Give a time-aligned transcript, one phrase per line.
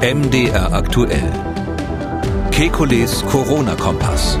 [0.00, 1.28] MDR aktuell.
[2.52, 4.38] Kekules Corona-Kompass.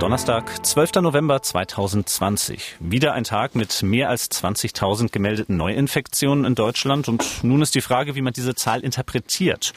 [0.00, 1.02] Donnerstag, 12.
[1.02, 2.78] November 2020.
[2.80, 7.06] Wieder ein Tag mit mehr als 20.000 gemeldeten Neuinfektionen in Deutschland.
[7.06, 9.72] Und nun ist die Frage, wie man diese Zahl interpretiert.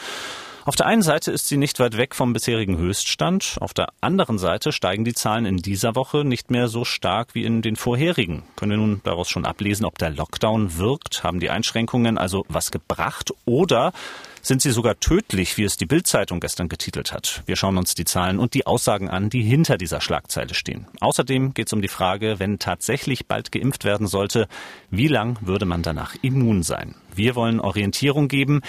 [0.68, 4.38] Auf der einen Seite ist sie nicht weit weg vom bisherigen Höchststand, auf der anderen
[4.38, 8.44] Seite steigen die Zahlen in dieser Woche nicht mehr so stark wie in den vorherigen.
[8.58, 11.24] Können wir nun daraus schon ablesen, ob der Lockdown wirkt?
[11.24, 13.32] Haben die Einschränkungen also was gebracht?
[13.46, 13.94] Oder
[14.42, 17.44] sind sie sogar tödlich, wie es die Bildzeitung gestern getitelt hat.
[17.46, 20.86] Wir schauen uns die Zahlen und die Aussagen an, die hinter dieser Schlagzeile stehen.
[21.00, 24.50] Außerdem geht es um die Frage, wenn tatsächlich bald geimpft werden sollte,
[24.90, 26.96] wie lang würde man danach immun sein?
[27.18, 28.62] Wir wollen Orientierung geben.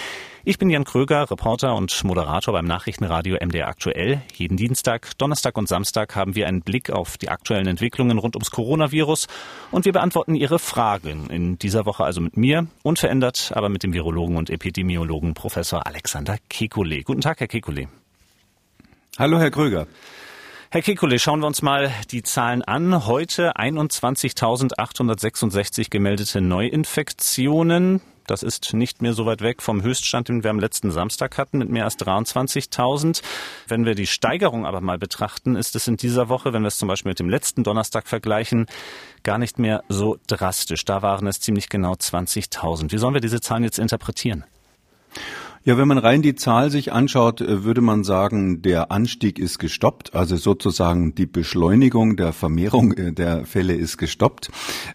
[0.43, 4.23] Ich bin Jan Kröger, Reporter und Moderator beim Nachrichtenradio MDR Aktuell.
[4.33, 8.49] Jeden Dienstag, Donnerstag und Samstag haben wir einen Blick auf die aktuellen Entwicklungen rund ums
[8.49, 9.27] Coronavirus
[9.69, 11.29] und wir beantworten Ihre Fragen.
[11.29, 16.37] In dieser Woche also mit mir, unverändert, aber mit dem Virologen und Epidemiologen Professor Alexander
[16.51, 17.03] Kekulé.
[17.03, 17.87] Guten Tag, Herr Kekulé.
[19.19, 19.85] Hallo, Herr Kröger.
[20.71, 23.05] Herr Kekulé, schauen wir uns mal die Zahlen an.
[23.05, 28.01] Heute 21.866 gemeldete Neuinfektionen.
[28.29, 31.57] Das ist nicht mehr so weit weg vom Höchststand, den wir am letzten Samstag hatten,
[31.57, 33.23] mit mehr als 23.000.
[33.67, 36.77] Wenn wir die Steigerung aber mal betrachten, ist es in dieser Woche, wenn wir es
[36.77, 38.67] zum Beispiel mit dem letzten Donnerstag vergleichen,
[39.23, 40.85] gar nicht mehr so drastisch.
[40.85, 42.91] Da waren es ziemlich genau 20.000.
[42.91, 44.43] Wie sollen wir diese Zahlen jetzt interpretieren?
[45.65, 49.59] Ja, wenn man rein die Zahl sich anschaut, äh, würde man sagen, der Anstieg ist
[49.59, 54.51] gestoppt, also sozusagen die Beschleunigung der Vermehrung äh, der Fälle ist gestoppt.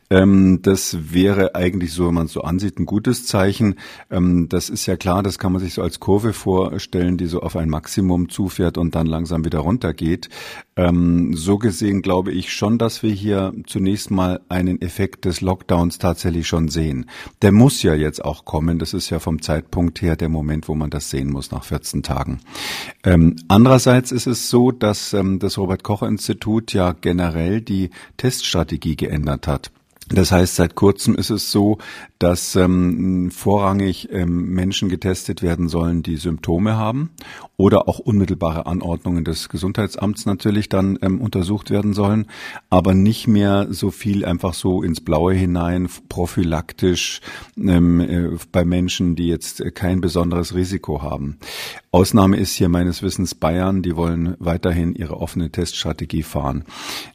[0.09, 3.75] Ähm, das wäre eigentlich so, wenn man es so ansieht, ein gutes Zeichen.
[4.11, 7.41] Ähm, das ist ja klar, das kann man sich so als Kurve vorstellen, die so
[7.41, 10.31] auf ein Maximum zufährt und dann langsam wieder runtergeht.
[10.77, 15.99] Ähm, so gesehen glaube ich schon, dass wir hier zunächst mal einen Effekt des Lockdowns
[15.99, 17.07] tatsächlich schon sehen.
[17.43, 18.79] Der muss ja jetzt auch kommen.
[18.79, 21.65] Das ist ja vom Zeitpunkt her der Moment, Moment, wo man das sehen muss nach
[21.65, 22.41] 14 Tagen.
[23.03, 28.95] Ähm, andererseits ist es so, dass ähm, das Robert Koch Institut ja generell die Teststrategie
[28.95, 29.73] geändert hat.
[30.09, 31.79] Das heißt, seit kurzem ist es so,
[32.19, 37.11] dass ähm, vorrangig ähm, Menschen getestet werden sollen, die Symptome haben
[37.57, 42.27] oder auch unmittelbare Anordnungen des Gesundheitsamts natürlich dann ähm, untersucht werden sollen,
[42.69, 47.23] aber nicht mehr so viel einfach so ins Blaue hinein, prophylaktisch
[47.57, 51.39] ähm, äh, bei Menschen, die jetzt kein besonderes Risiko haben.
[51.93, 56.65] Ausnahme ist hier meines Wissens Bayern, die wollen weiterhin ihre offene Teststrategie fahren.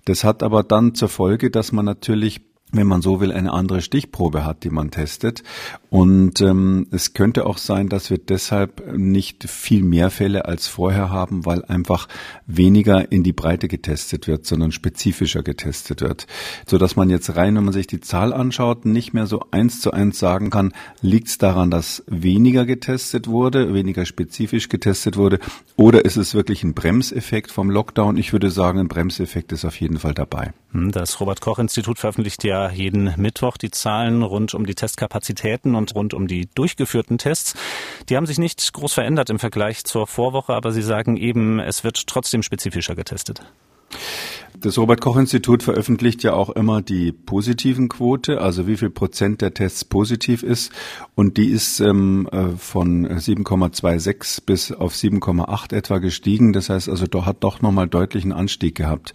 [0.05, 3.81] Das hat aber dann zur Folge, dass man natürlich wenn man so will, eine andere
[3.81, 5.44] Stichprobe hat, die man testet.
[5.90, 11.09] Und ähm, es könnte auch sein, dass wir deshalb nicht viel mehr Fälle als vorher
[11.09, 12.08] haben, weil einfach
[12.46, 16.28] weniger in die Breite getestet wird, sondern spezifischer getestet wird.
[16.68, 19.81] So dass man jetzt rein, wenn man sich die Zahl anschaut, nicht mehr so eins
[19.81, 25.40] zu eins sagen kann, liegt es daran, dass weniger getestet wurde, weniger spezifisch getestet wurde,
[25.75, 28.18] oder ist es wirklich ein Bremseffekt vom Lockdown?
[28.18, 30.53] Ich würde sagen, ein Bremseffekt ist auf jeden Fall dabei.
[30.72, 35.75] Hm, das Robert Koch Institut veröffentlicht ja jeden Mittwoch die Zahlen rund um die Testkapazitäten
[35.75, 37.56] und rund um die durchgeführten Tests.
[38.09, 41.84] Die haben sich nicht groß verändert im Vergleich zur Vorwoche, aber Sie sagen eben, es
[41.84, 43.42] wird trotzdem spezifischer getestet.
[44.62, 49.42] Das Robert Koch Institut veröffentlicht ja auch immer die positiven Quote, also wie viel Prozent
[49.42, 50.74] der Tests positiv ist.
[51.16, 56.52] Und die ist ähm, äh, von 7,26 bis auf 7,8 etwa gestiegen.
[56.52, 59.14] Das heißt also, doch hat doch nochmal deutlichen Anstieg gehabt.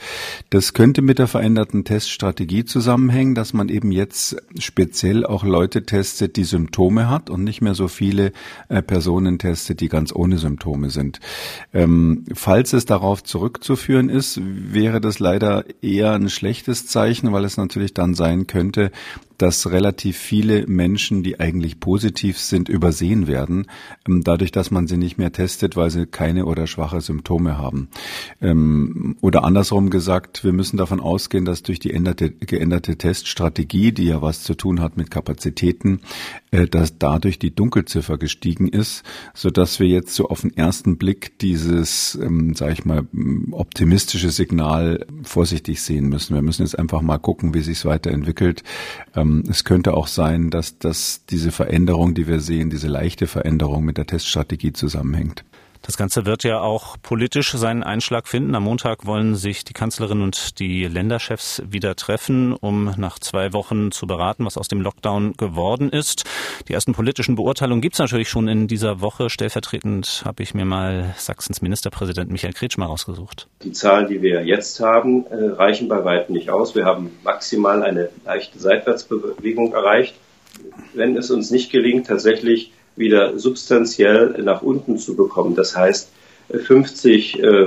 [0.48, 6.36] Das könnte mit der veränderten Teststrategie zusammenhängen, dass man eben jetzt speziell auch Leute testet,
[6.36, 8.32] die Symptome hat und nicht mehr so viele
[8.70, 11.20] äh, Personen testet, die ganz ohne Symptome sind.
[11.74, 15.33] Ähm, falls es darauf zurückzuführen ist, wäre das leider
[15.82, 18.90] eher ein schlechtes Zeichen, weil es natürlich dann sein könnte,
[19.38, 23.66] dass relativ viele Menschen, die eigentlich positiv sind, übersehen werden,
[24.08, 27.88] ähm, dadurch, dass man sie nicht mehr testet, weil sie keine oder schwache Symptome haben.
[28.40, 34.04] Ähm, oder andersrum gesagt, wir müssen davon ausgehen, dass durch die änderte, geänderte Teststrategie, die
[34.04, 36.00] ja was zu tun hat mit Kapazitäten,
[36.50, 39.02] äh, dass dadurch die Dunkelziffer gestiegen ist,
[39.34, 43.06] so dass wir jetzt so auf den ersten Blick dieses, ähm, sage ich mal,
[43.50, 46.34] optimistische Signal vorsichtig sehen müssen.
[46.34, 48.62] Wir müssen jetzt einfach mal gucken, wie sich es weiterentwickelt.
[49.14, 53.84] Ähm, es könnte auch sein, dass, dass diese Veränderung, die wir sehen, diese leichte Veränderung
[53.84, 55.44] mit der Teststrategie zusammenhängt.
[55.86, 58.54] Das Ganze wird ja auch politisch seinen Einschlag finden.
[58.54, 63.92] Am Montag wollen sich die Kanzlerin und die Länderchefs wieder treffen, um nach zwei Wochen
[63.92, 66.24] zu beraten, was aus dem Lockdown geworden ist.
[66.68, 69.28] Die ersten politischen Beurteilungen gibt es natürlich schon in dieser Woche.
[69.28, 73.48] Stellvertretend habe ich mir mal Sachsens Ministerpräsident Michael Kretschmer rausgesucht.
[73.62, 76.74] Die Zahlen, die wir jetzt haben, äh, reichen bei weitem nicht aus.
[76.74, 80.14] Wir haben maximal eine leichte Seitwärtsbewegung erreicht.
[80.94, 86.10] wenn es uns nicht gelingt, tatsächlich wieder substanziell nach unten zu bekommen, das heißt
[86.50, 87.66] 50 äh,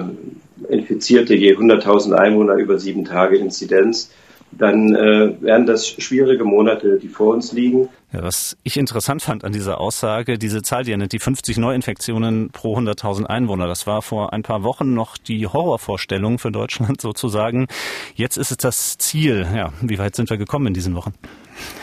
[0.69, 4.12] Infizierte je 100.000 Einwohner über sieben Tage Inzidenz,
[4.51, 7.89] dann äh, werden das schwierige Monate, die vor uns liegen.
[8.12, 11.57] Ja, was ich interessant fand an dieser Aussage, diese Zahl, die er nennt, die 50
[11.57, 17.01] Neuinfektionen pro 100.000 Einwohner, das war vor ein paar Wochen noch die Horrorvorstellung für Deutschland
[17.01, 17.68] sozusagen.
[18.15, 19.45] Jetzt ist es das Ziel.
[19.53, 21.13] Ja, wie weit sind wir gekommen in diesen Wochen?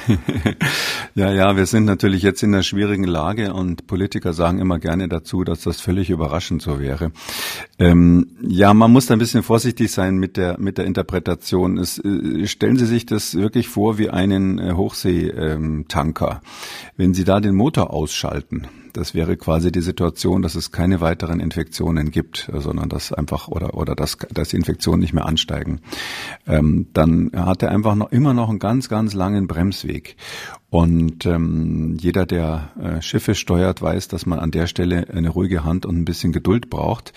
[1.15, 5.09] ja, ja, wir sind natürlich jetzt in einer schwierigen Lage und Politiker sagen immer gerne
[5.09, 7.12] dazu, dass das völlig überraschend so wäre.
[7.79, 11.79] Ähm, ja, man muss da ein bisschen vorsichtig sein mit der mit der Interpretation.
[11.79, 16.41] Es, äh, stellen Sie sich das wirklich vor wie einen äh, Hochseetanker.
[16.97, 21.41] Wenn Sie da den Motor ausschalten, das wäre quasi die Situation, dass es keine weiteren
[21.41, 25.81] Infektionen gibt, sondern dass einfach oder oder dass, dass die Infektionen nicht mehr ansteigen.
[26.46, 30.17] Ähm, dann hat er einfach noch immer noch einen ganz ganz langen Bremsweg.
[30.75, 35.62] Und ähm, jeder, der äh, Schiffe steuert, weiß, dass man an der Stelle eine ruhige
[35.62, 37.12] Hand und ein bisschen Geduld braucht.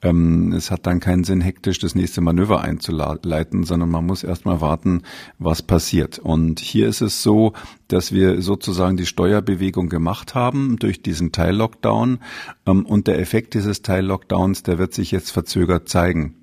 [0.00, 4.62] Ähm, es hat dann keinen Sinn, hektisch das nächste Manöver einzuleiten, sondern man muss erstmal
[4.62, 5.02] warten,
[5.38, 6.20] was passiert.
[6.20, 7.52] Und hier ist es so,
[7.86, 12.18] dass wir sozusagen die Steuerbewegung gemacht haben durch diesen Teil-Lockdown.
[12.64, 16.41] Ähm, und der Effekt dieses Teil-Lockdowns, der wird sich jetzt verzögert zeigen.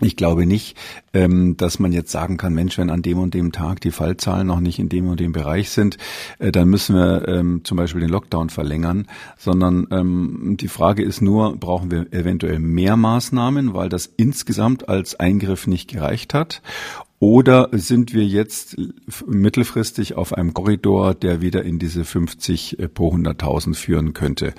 [0.00, 0.76] Ich glaube nicht,
[1.12, 4.48] ähm, dass man jetzt sagen kann, Mensch, wenn an dem und dem Tag die Fallzahlen
[4.48, 5.98] noch nicht in dem und dem Bereich sind,
[6.40, 9.06] äh, dann müssen wir ähm, zum Beispiel den Lockdown verlängern,
[9.38, 15.14] sondern ähm, die Frage ist nur, brauchen wir eventuell mehr Maßnahmen, weil das insgesamt als
[15.20, 16.60] Eingriff nicht gereicht hat
[17.24, 18.76] oder sind wir jetzt
[19.26, 24.52] mittelfristig auf einem Korridor, der wieder in diese 50 äh, pro 100.000 führen könnte?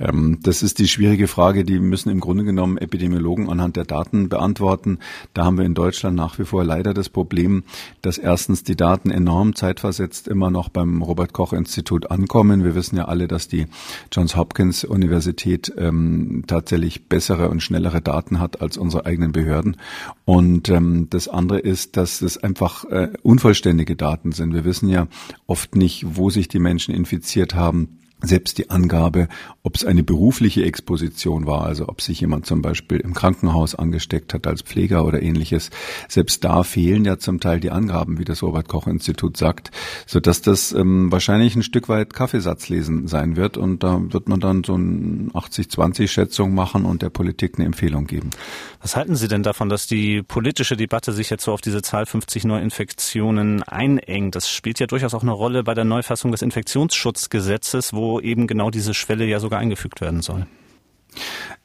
[0.00, 4.28] Ähm, das ist die schwierige Frage, die müssen im Grunde genommen Epidemiologen anhand der Daten
[4.28, 4.98] beantworten.
[5.32, 7.62] Da haben wir in Deutschland nach wie vor leider das Problem,
[8.02, 12.64] dass erstens die Daten enorm zeitversetzt immer noch beim Robert Koch Institut ankommen.
[12.64, 13.68] Wir wissen ja alle, dass die
[14.10, 19.76] Johns Hopkins Universität ähm, tatsächlich bessere und schnellere Daten hat als unsere eigenen Behörden.
[20.24, 24.54] Und ähm, das andere ist, dass dass es einfach äh, unvollständige Daten sind.
[24.54, 25.08] Wir wissen ja
[25.46, 29.28] oft nicht, wo sich die Menschen infiziert haben selbst die Angabe,
[29.62, 34.34] ob es eine berufliche Exposition war, also ob sich jemand zum Beispiel im Krankenhaus angesteckt
[34.34, 35.70] hat als Pfleger oder ähnliches,
[36.08, 39.70] selbst da fehlen ja zum Teil die Angaben, wie das Robert Koch Institut sagt,
[40.06, 44.40] so dass das ähm, wahrscheinlich ein Stück weit Kaffeesatzlesen sein wird und da wird man
[44.40, 48.30] dann so ein 80-20 Schätzung machen und der Politik eine Empfehlung geben.
[48.80, 52.06] Was halten Sie denn davon, dass die politische Debatte sich jetzt so auf diese Zahl
[52.06, 54.34] 50 Neuinfektionen einengt?
[54.34, 58.70] Das spielt ja durchaus auch eine Rolle bei der Neufassung des Infektionsschutzgesetzes, wo eben genau
[58.70, 60.46] diese Schwelle ja sogar eingefügt werden soll.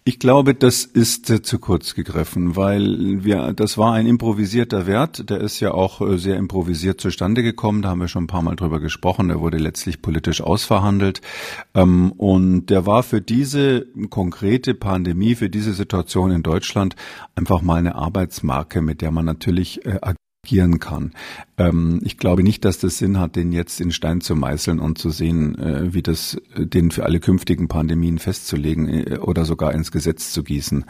[0.06, 5.30] Ich glaube, das ist äh, zu kurz gegriffen, weil wir, das war ein improvisierter Wert.
[5.30, 7.82] Der ist ja auch äh, sehr improvisiert zustande gekommen.
[7.82, 9.30] Da haben wir schon ein paar Mal drüber gesprochen.
[9.30, 11.22] Der wurde letztlich politisch ausverhandelt.
[11.74, 16.98] Ähm, und der war für diese konkrete Pandemie, für diese Situation in Deutschland
[17.36, 20.18] einfach mal eine Arbeitsmarke, mit der man natürlich äh, agieren
[20.80, 21.14] kann.
[21.58, 24.98] Ähm, ich glaube nicht, dass das Sinn hat, den jetzt in Stein zu meißeln und
[24.98, 29.74] zu sehen, äh, wie das, äh, den für alle künftigen Pandemien festzulegen äh, oder sogar
[29.74, 30.84] ins Gesetz zu gießen.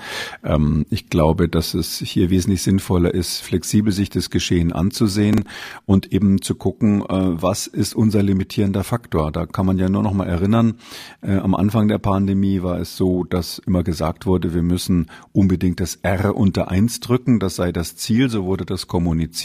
[0.43, 5.43] Ähm, ich glaube, dass es hier wesentlich sinnvoller ist, flexibel sich das Geschehen anzusehen
[5.85, 9.31] und eben zu gucken, was ist unser limitierender Faktor.
[9.31, 10.75] Da kann man ja nur noch mal erinnern,
[11.21, 15.95] am Anfang der Pandemie war es so, dass immer gesagt wurde, wir müssen unbedingt das
[15.95, 19.42] R unter eins drücken, das sei das Ziel, so wurde das kommuniziert.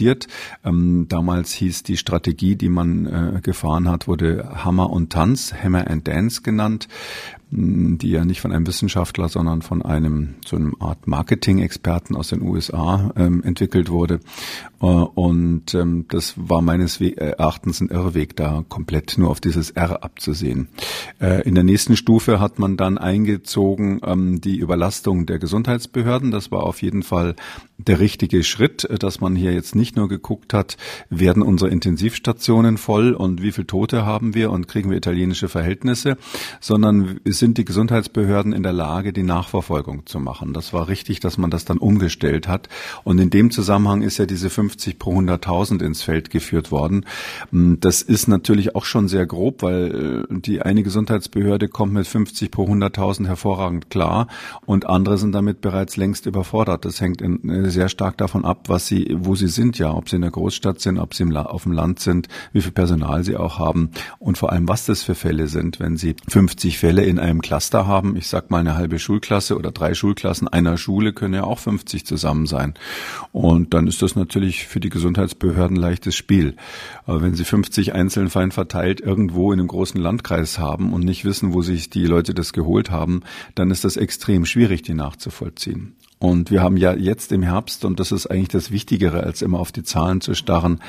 [0.65, 5.91] Ähm, damals hieß die Strategie, die man äh, gefahren hat, wurde Hammer und Tanz, Hammer
[5.91, 6.89] and Dance genannt
[7.51, 12.43] die ja nicht von einem Wissenschaftler, sondern von einem so einem Art Marketing-Experten aus den
[12.43, 14.21] USA ähm, entwickelt wurde.
[14.81, 20.05] Äh, und ähm, das war meines Erachtens ein Irrweg, da komplett nur auf dieses R
[20.05, 20.69] abzusehen.
[21.21, 26.31] Äh, in der nächsten Stufe hat man dann eingezogen ähm, die Überlastung der Gesundheitsbehörden.
[26.31, 27.35] Das war auf jeden Fall
[27.79, 30.77] der richtige Schritt, äh, dass man hier jetzt nicht nur geguckt hat,
[31.09, 36.19] werden unsere Intensivstationen voll und wie viele Tote haben wir und kriegen wir italienische Verhältnisse,
[36.61, 40.53] sondern sind die Gesundheitsbehörden in der Lage, die Nachverfolgung zu machen.
[40.53, 42.69] Das war richtig, dass man das dann umgestellt hat.
[43.05, 47.05] Und in dem Zusammenhang ist ja diese 50 pro 100.000 ins Feld geführt worden.
[47.51, 52.07] Hm, das ist natürlich auch schon sehr grob, weil äh, die eine Gesundheitsbehörde kommt mit
[52.07, 54.29] 50 pro 100.000 hervorragend klar
[54.67, 56.85] und andere sind damit bereits längst überfordert.
[56.85, 60.09] Das hängt in, äh, sehr stark davon ab, was sie, wo sie sind, ja, ob
[60.09, 63.25] sie in der Großstadt sind, ob sie im, auf dem Land sind, wie viel Personal
[63.25, 65.81] sie auch haben und vor allem, was das für Fälle sind.
[65.81, 69.57] Wenn sie 50 Fälle in einem einem Cluster haben, ich sag mal eine halbe Schulklasse
[69.57, 72.75] oder drei Schulklassen einer Schule können ja auch 50 zusammen sein.
[73.33, 76.57] Und dann ist das natürlich für die Gesundheitsbehörden leichtes Spiel.
[77.07, 81.25] Aber wenn sie 50 einzeln fein verteilt irgendwo in einem großen Landkreis haben und nicht
[81.25, 83.23] wissen, wo sich die Leute das geholt haben,
[83.55, 85.95] dann ist das extrem schwierig, die nachzuvollziehen.
[86.19, 89.61] Und wir haben ja jetzt im Herbst, und das ist eigentlich das Wichtigere, als immer
[89.61, 90.81] auf die Zahlen zu starren,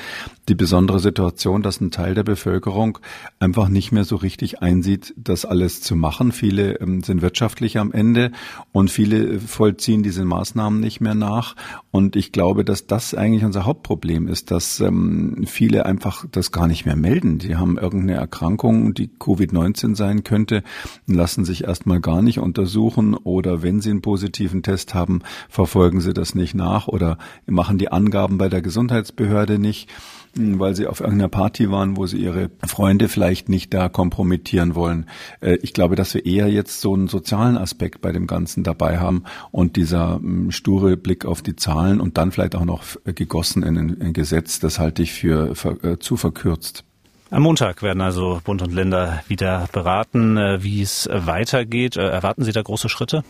[0.48, 2.98] die besondere Situation, dass ein Teil der Bevölkerung
[3.38, 6.32] einfach nicht mehr so richtig einsieht, das alles zu machen.
[6.32, 8.32] Viele ähm, sind wirtschaftlich am Ende
[8.72, 11.54] und viele vollziehen diese Maßnahmen nicht mehr nach.
[11.92, 16.66] Und ich glaube, dass das eigentlich unser Hauptproblem ist, dass ähm, viele einfach das gar
[16.66, 17.38] nicht mehr melden.
[17.38, 20.64] Die haben irgendeine Erkrankung, die Covid-19 sein könnte,
[21.06, 26.14] lassen sich erstmal gar nicht untersuchen oder wenn sie einen positiven Test haben, verfolgen sie
[26.14, 29.88] das nicht nach oder machen die Angaben bei der Gesundheitsbehörde nicht
[30.36, 34.74] hm, weil sie auf irgendeiner Party waren, wo sie ihre Freunde vielleicht nicht da kompromittieren
[34.74, 35.06] wollen.
[35.40, 38.98] Äh, ich glaube, dass wir eher jetzt so einen sozialen Aspekt bei dem Ganzen dabei
[38.98, 43.62] haben und dieser hm, sture Blick auf die Zahlen und dann vielleicht auch noch gegossen
[43.62, 46.84] in ein Gesetz, das halte ich für, äh, zu verkürzt.
[47.32, 51.96] Am Montag werden also Bund und Länder wieder beraten, äh, wie es weitergeht.
[51.96, 53.22] Erwarten Sie da große Schritte?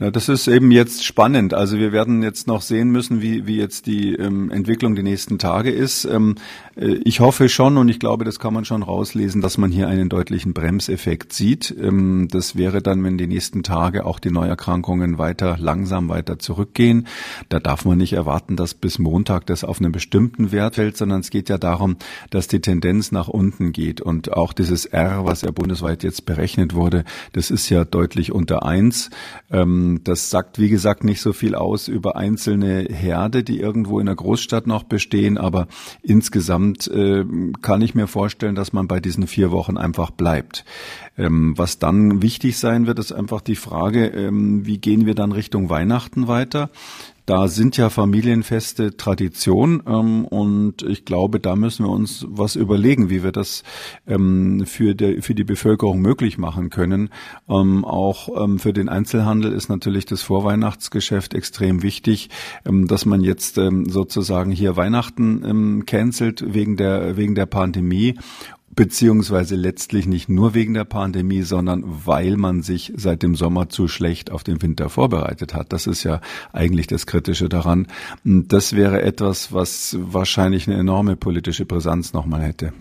[0.00, 1.52] Ja, das ist eben jetzt spannend.
[1.52, 5.38] Also wir werden jetzt noch sehen müssen, wie, wie jetzt die ähm, Entwicklung die nächsten
[5.38, 6.06] Tage ist.
[6.06, 6.36] Ähm,
[6.74, 9.88] äh, ich hoffe schon und ich glaube, das kann man schon rauslesen, dass man hier
[9.88, 11.76] einen deutlichen Bremseffekt sieht.
[11.78, 17.06] Ähm, das wäre dann, wenn die nächsten Tage auch die Neuerkrankungen weiter langsam weiter zurückgehen.
[17.50, 21.20] Da darf man nicht erwarten, dass bis Montag das auf einen bestimmten Wert fällt, sondern
[21.20, 21.96] es geht ja darum,
[22.30, 24.00] dass die Tendenz nach unten geht.
[24.00, 27.04] Und auch dieses R, was ja bundesweit jetzt berechnet wurde,
[27.34, 29.10] das ist ja deutlich unter eins.
[29.52, 34.06] Ähm, das sagt, wie gesagt, nicht so viel aus über einzelne Herde, die irgendwo in
[34.06, 35.66] der Großstadt noch bestehen, aber
[36.02, 37.24] insgesamt äh,
[37.62, 40.64] kann ich mir vorstellen, dass man bei diesen vier Wochen einfach bleibt.
[41.18, 45.32] Ähm, was dann wichtig sein wird, ist einfach die Frage, ähm, wie gehen wir dann
[45.32, 46.70] Richtung Weihnachten weiter?
[47.30, 53.08] Da sind ja Familienfeste Tradition ähm, und ich glaube, da müssen wir uns was überlegen,
[53.08, 53.62] wie wir das
[54.08, 57.08] ähm, für, die, für die Bevölkerung möglich machen können.
[57.48, 62.30] Ähm, auch ähm, für den Einzelhandel ist natürlich das Vorweihnachtsgeschäft extrem wichtig,
[62.66, 68.18] ähm, dass man jetzt ähm, sozusagen hier Weihnachten cancelt wegen der, wegen der Pandemie
[68.70, 73.88] beziehungsweise letztlich nicht nur wegen der Pandemie, sondern weil man sich seit dem Sommer zu
[73.88, 75.72] schlecht auf den Winter vorbereitet hat.
[75.72, 76.20] Das ist ja
[76.52, 77.88] eigentlich das Kritische daran.
[78.24, 82.72] Das wäre etwas, was wahrscheinlich eine enorme politische Brisanz nochmal hätte.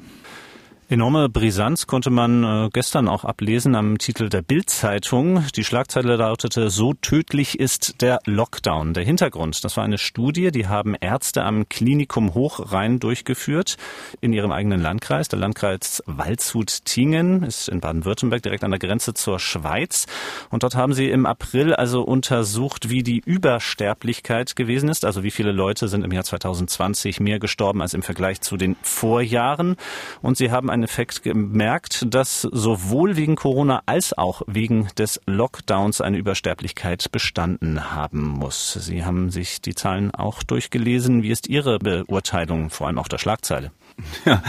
[0.92, 5.46] Enorme Brisanz konnte man äh, gestern auch ablesen am Titel der Bild-Zeitung.
[5.56, 8.96] Die Schlagzeile lautete, so tödlich ist der Lockdown.
[8.96, 13.78] Der Hintergrund, das war eine Studie, die haben Ärzte am Klinikum Hochrhein durchgeführt
[14.20, 15.28] in ihrem eigenen Landkreis.
[15.28, 20.08] Der Landkreis Waldshut-Tingen ist in Baden-Württemberg direkt an der Grenze zur Schweiz.
[20.50, 25.06] Und dort haben sie im April also untersucht, wie die Übersterblichkeit gewesen ist.
[25.06, 28.76] Also wie viele Leute sind im Jahr 2020 mehr gestorben als im Vergleich zu den
[28.82, 29.76] Vorjahren.
[30.24, 36.00] Und sie haben einen Effekt gemerkt, dass sowohl wegen Corona als auch wegen des Lockdowns
[36.00, 38.74] eine Übersterblichkeit bestanden haben muss.
[38.74, 41.22] Sie haben sich die Zahlen auch durchgelesen.
[41.22, 43.72] Wie ist Ihre Beurteilung, vor allem auch der Schlagzeile?
[44.26, 44.44] Ja,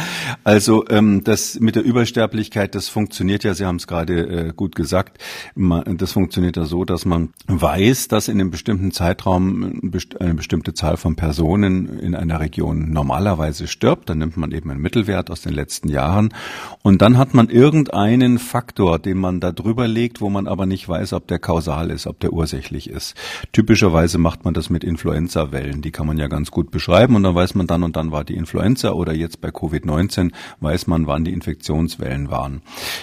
[0.45, 4.75] also ähm, das mit der Übersterblichkeit, das funktioniert ja, Sie haben es gerade äh, gut
[4.75, 5.23] gesagt,
[5.55, 9.81] man, das funktioniert ja so, dass man weiß, dass in einem bestimmten Zeitraum
[10.19, 14.09] eine bestimmte Zahl von Personen in einer Region normalerweise stirbt.
[14.11, 16.35] Dann nimmt man eben einen Mittelwert aus den letzten Jahren
[16.83, 20.89] und dann hat man irgendeinen Faktor, den man da drüber legt, wo man aber nicht
[20.89, 23.15] weiß, ob der kausal ist, ob der ursächlich ist.
[23.53, 27.35] Typischerweise macht man das mit Influenza-Wellen, die kann man ja ganz gut beschreiben und dann
[27.35, 31.25] weiß man dann und dann war die Influenza oder jetzt bei Covid-19 weiß man, wann
[31.25, 32.63] die Infektionswellen waren.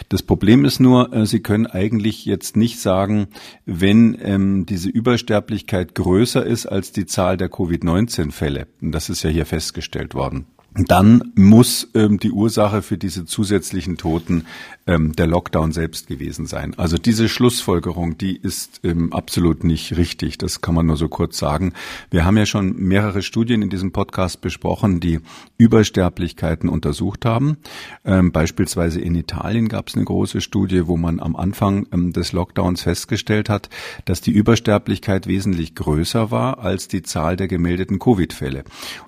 [0.09, 3.27] Das Problem ist nur, äh, Sie können eigentlich jetzt nicht sagen,
[3.65, 8.67] wenn ähm, diese Übersterblichkeit größer ist als die Zahl der Covid-19-Fälle.
[8.81, 10.47] Das ist ja hier festgestellt worden
[10.85, 14.45] dann muss ähm, die Ursache für diese zusätzlichen Toten
[14.87, 16.73] ähm, der Lockdown selbst gewesen sein.
[16.77, 20.37] Also diese Schlussfolgerung, die ist ähm, absolut nicht richtig.
[20.37, 21.73] Das kann man nur so kurz sagen.
[22.09, 25.19] Wir haben ja schon mehrere Studien in diesem Podcast besprochen, die
[25.57, 27.57] Übersterblichkeiten untersucht haben.
[28.05, 32.31] Ähm, beispielsweise in Italien gab es eine große Studie, wo man am Anfang ähm, des
[32.31, 33.69] Lockdowns festgestellt hat,
[34.05, 38.63] dass die Übersterblichkeit wesentlich größer war als die Zahl der gemeldeten Covid-Fälle.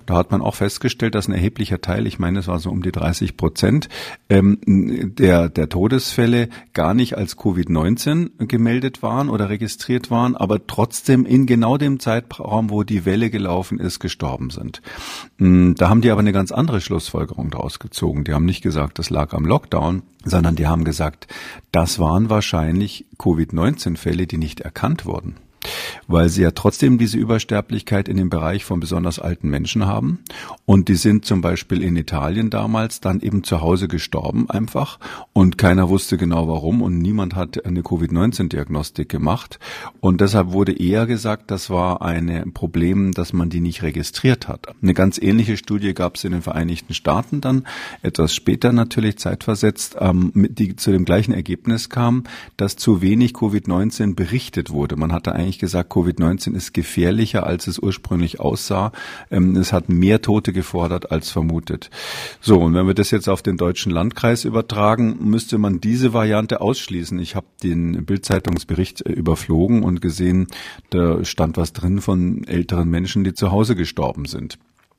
[0.06, 2.82] Da hat man auch festgestellt, dass erhebliche erheblicher Teil, ich meine, es war so um
[2.82, 3.88] die 30 Prozent,
[4.28, 11.24] ähm, der, der Todesfälle gar nicht als Covid-19 gemeldet waren oder registriert waren, aber trotzdem
[11.24, 14.82] in genau dem Zeitraum, wo die Welle gelaufen ist, gestorben sind.
[15.38, 18.24] Mm, da haben die aber eine ganz andere Schlussfolgerung daraus gezogen.
[18.24, 21.26] Die haben nicht gesagt, das lag am Lockdown, sondern die haben gesagt,
[21.72, 25.36] das waren wahrscheinlich Covid-19-Fälle, die nicht erkannt wurden
[26.06, 30.20] weil sie ja trotzdem diese Übersterblichkeit in dem Bereich von besonders alten Menschen haben.
[30.64, 34.98] Und die sind zum Beispiel in Italien damals dann eben zu Hause gestorben einfach
[35.32, 39.58] und keiner wusste genau warum und niemand hat eine Covid-19-Diagnostik gemacht.
[40.00, 44.68] Und deshalb wurde eher gesagt, das war ein Problem, dass man die nicht registriert hat.
[44.82, 47.66] Eine ganz ähnliche Studie gab es in den Vereinigten Staaten dann,
[48.02, 52.24] etwas später natürlich zeitversetzt, ähm, die zu dem gleichen Ergebnis kam,
[52.56, 54.96] dass zu wenig Covid-19 berichtet wurde.
[54.96, 58.92] Man hatte eigentlich gesagt, Covid-19 ist gefährlicher, als es ursprünglich aussah.
[59.30, 61.90] Ähm, es hat mehr Tote gefordert als vermutet.
[62.40, 66.60] So, und wenn wir das jetzt auf den deutschen Landkreis übertragen, müsste man diese Variante
[66.60, 67.18] ausschließen.
[67.18, 70.46] Ich habe den Bildzeitungsbericht äh, überflogen und gesehen,
[70.90, 74.58] da stand was drin von älteren Menschen, die zu Hause gestorben sind.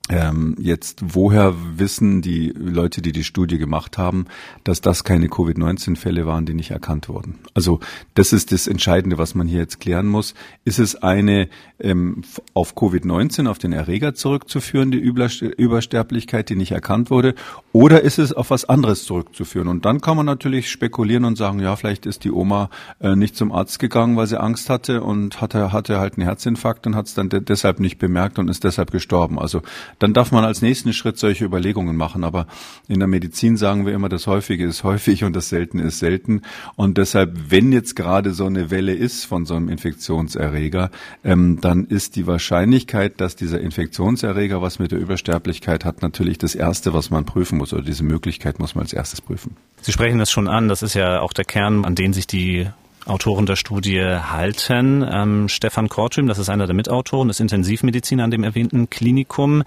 [0.10, 4.26] Ähm, jetzt, woher wissen die Leute, die die Studie gemacht haben,
[4.64, 7.40] dass das keine Covid-19-Fälle waren, die nicht erkannt wurden?
[7.54, 7.80] Also
[8.16, 10.34] das ist das Entscheidende, was man hier jetzt klären muss.
[10.66, 17.10] Ist es eine ähm, auf Covid-19, auf den Erreger zurückzuführen, die Übersterblichkeit, die nicht erkannt
[17.10, 17.36] wurde,
[17.72, 19.68] oder ist es auf was anderes zurückzuführen?
[19.68, 23.38] Und dann kann man natürlich spekulieren und sagen, ja, vielleicht ist die Oma äh, nicht
[23.38, 27.06] zum Arzt gegangen, weil sie Angst hatte und hatte, hatte halt einen Herzinfarkt und hat
[27.06, 29.40] es dann de deshalb nicht bemerkt und ist deshalb gestorben.
[29.40, 29.62] Also
[30.02, 32.24] dann darf man als nächsten Schritt solche Überlegungen machen.
[32.24, 32.48] Aber
[32.88, 36.42] in der Medizin sagen wir immer, das Häufige ist häufig und das Seltene ist selten.
[36.76, 40.90] Und deshalb, wenn jetzt gerade so eine Welle ist von so einem Infektionserreger,
[41.24, 46.56] ähm, dann ist die Wahrscheinlichkeit, dass dieser Infektionserreger was mit der Übersterblichkeit hat, natürlich das
[46.56, 47.72] Erste, was man prüfen muss.
[47.74, 49.56] Oder diese Möglichkeit muss man als erstes prüfen.
[49.82, 50.68] Sie sprechen das schon an.
[50.68, 52.68] Das ist ja auch der Kern, an den sich die
[53.06, 55.06] Autoren der Studie halten.
[55.10, 59.64] Ähm, Stefan Kortüm, das ist einer der Mitautoren, ist Intensivmediziner an dem erwähnten Klinikum.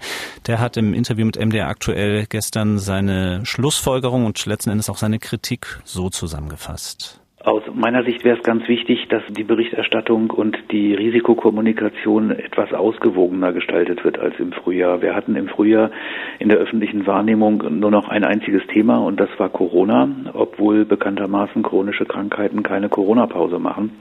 [0.47, 5.19] Der hat im Interview mit MDR aktuell gestern seine Schlussfolgerung und letzten Endes auch seine
[5.19, 7.19] Kritik so zusammengefasst.
[7.45, 13.53] Aus meiner Sicht wäre es ganz wichtig, dass die Berichterstattung und die Risikokommunikation etwas ausgewogener
[13.53, 15.03] gestaltet wird als im Frühjahr.
[15.03, 15.91] Wir hatten im Frühjahr
[16.39, 21.61] in der öffentlichen Wahrnehmung nur noch ein einziges Thema und das war Corona, obwohl bekanntermaßen
[21.61, 23.91] chronische Krankheiten keine Corona-Pause machen.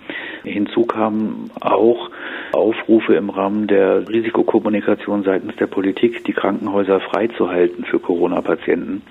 [0.44, 2.10] Hinzu kamen auch
[2.52, 9.02] Aufrufe im Rahmen der Risikokommunikation seitens der Politik, die Krankenhäuser freizuhalten für Corona-Patienten.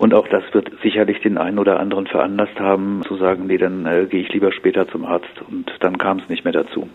[0.00, 4.06] Und auch das wird sicherlich den einen oder anderen veranlasst haben, zu sagen, nee, äh,
[4.06, 5.40] gehe ich lieber später zum Arzt.
[5.48, 6.88] Und dann kam es nicht mehr dazu.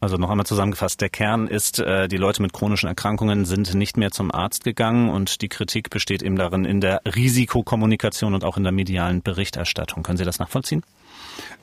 [0.00, 3.96] Also noch einmal zusammengefasst, der Kern ist, äh, die Leute mit chronischen Erkrankungen sind nicht
[3.96, 8.56] mehr zum Arzt gegangen und die Kritik besteht eben darin in der Risikokommunikation und auch
[8.56, 10.04] in der medialen Berichterstattung.
[10.04, 10.84] Können Sie das nachvollziehen?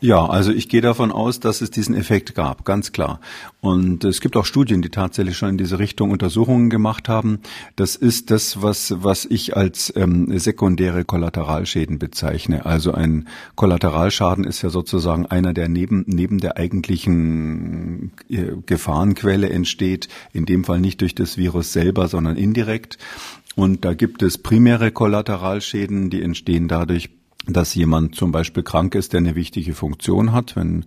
[0.01, 3.19] Ja, also ich gehe davon aus, dass es diesen Effekt gab, ganz klar.
[3.61, 7.39] Und es gibt auch Studien, die tatsächlich schon in diese Richtung Untersuchungen gemacht haben.
[7.75, 12.65] Das ist das, was, was ich als ähm, sekundäre Kollateralschäden bezeichne.
[12.65, 20.07] Also ein Kollateralschaden ist ja sozusagen einer, der neben, neben der eigentlichen äh, Gefahrenquelle entsteht.
[20.33, 22.97] In dem Fall nicht durch das Virus selber, sondern indirekt.
[23.55, 27.09] Und da gibt es primäre Kollateralschäden, die entstehen dadurch,
[27.47, 30.85] dass jemand zum Beispiel krank ist, der eine wichtige Funktion hat, wenn,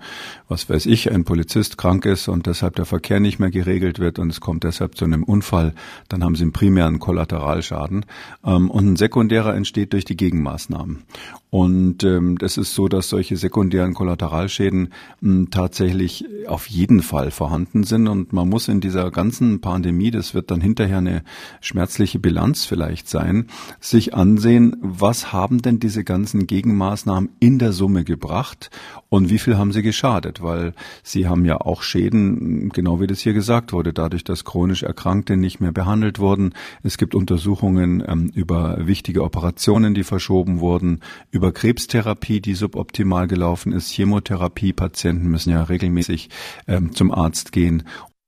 [0.48, 4.18] was weiß ich, ein Polizist krank ist und deshalb der Verkehr nicht mehr geregelt wird
[4.18, 5.74] und es kommt deshalb zu einem Unfall,
[6.08, 8.06] dann haben sie einen primären Kollateralschaden.
[8.44, 11.04] Ähm, und ein sekundärer entsteht durch die Gegenmaßnahmen.
[11.50, 17.84] Und ähm, das ist so, dass solche sekundären Kollateralschäden mh, tatsächlich auf jeden Fall vorhanden
[17.84, 18.06] sind.
[18.06, 21.22] Und man muss in dieser ganzen Pandemie, das wird dann hinterher eine
[21.60, 23.46] schmerzliche Bilanz vielleicht sein,
[23.80, 28.70] sich ansehen, was haben denn diese ganzen Gegenmaßnahmen in der Summe gebracht
[29.10, 30.42] und wie viel haben sie geschadet?
[30.42, 34.82] Weil sie haben ja auch Schäden, genau wie das hier gesagt wurde, dadurch, dass chronisch
[34.82, 36.52] Erkrankte nicht mehr behandelt wurden.
[36.82, 41.00] Es gibt Untersuchungen ähm, über wichtige Operationen, die verschoben wurden,
[41.38, 43.90] über Krebstherapie, die suboptimal gelaufen ist.
[43.90, 46.30] Chemotherapie, Patienten müssen ja regelmäßig
[46.66, 47.84] ähm, zum Arzt gehen.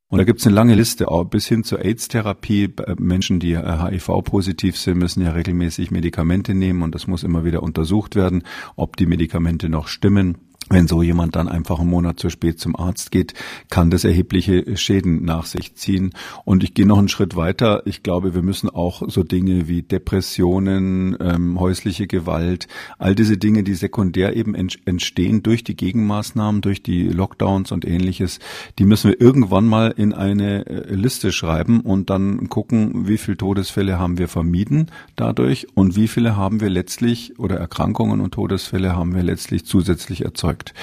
[0.08, 2.74] Und da gibt es eine lange Liste, auch bis hin zur AIDS-Therapie.
[2.86, 7.62] Äh, Menschen, die HIV-positiv sind, müssen ja regelmäßig Medikamente nehmen und das muss immer wieder
[7.62, 8.44] untersucht werden,
[8.76, 10.38] ob die Medikamente noch stimmen.
[10.68, 13.34] Wenn so jemand dann einfach einen Monat zu spät zum Arzt geht,
[13.70, 16.12] kann das erhebliche Schäden nach sich ziehen.
[16.44, 17.82] Und ich gehe noch einen Schritt weiter.
[17.86, 22.68] Ich glaube, wir müssen auch so Dinge wie Depressionen, ähm, häusliche Gewalt,
[22.98, 28.38] all diese Dinge, die sekundär eben entstehen durch die Gegenmaßnahmen, durch die Lockdowns und ähnliches,
[28.78, 33.38] die müssen wir irgendwann mal in eine äh, Liste schreiben und dann gucken, wie viele
[33.38, 38.94] Todesfälle haben wir vermieden dadurch und wie viele haben wir letztlich oder Erkrankungen und Todesfälle
[38.94, 40.74] haben wir letztlich zusätzlich erzeugt gesagt.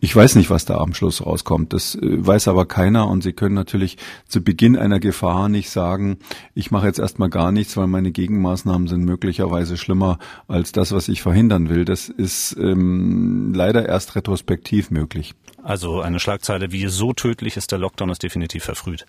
[0.00, 1.72] Ich weiß nicht, was da am Schluss rauskommt.
[1.72, 3.96] Das äh, weiß aber keiner und Sie können natürlich
[4.28, 6.18] zu Beginn einer Gefahr nicht sagen,
[6.54, 11.08] ich mache jetzt erstmal gar nichts, weil meine Gegenmaßnahmen sind möglicherweise schlimmer als das, was
[11.08, 11.86] ich verhindern will.
[11.86, 15.34] Das ist ähm, leider erst retrospektiv möglich.
[15.62, 19.06] Also eine Schlagzeile wie so tödlich ist der Lockdown ist definitiv verfrüht.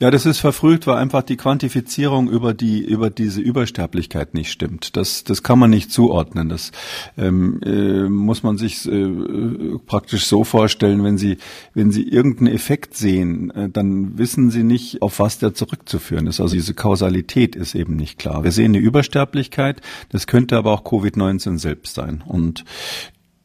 [0.00, 4.96] Ja, das ist verfrüht, weil einfach die Quantifizierung über die über diese Übersterblichkeit nicht stimmt.
[4.96, 6.48] Das das kann man nicht zuordnen.
[6.48, 6.72] Das
[7.16, 11.38] ähm, äh, muss man sich äh, praktisch so vorstellen, wenn Sie
[11.74, 16.40] wenn Sie irgendeinen Effekt sehen, äh, dann wissen Sie nicht, auf was der zurückzuführen ist.
[16.40, 18.44] Also diese Kausalität ist eben nicht klar.
[18.44, 19.80] Wir sehen eine Übersterblichkeit.
[20.10, 22.22] Das könnte aber auch Covid-19 selbst sein.
[22.26, 22.64] Und